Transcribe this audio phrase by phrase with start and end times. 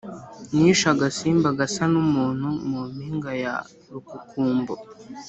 [0.53, 3.55] Nishe agasimba gasa n’umuntu mu mpinga ya
[3.91, 4.73] Rukukumbo,